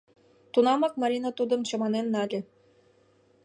[0.53, 2.39] Тунамак Марина тудым чаманен нале.